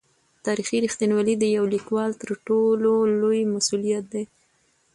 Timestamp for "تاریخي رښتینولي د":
0.45-1.43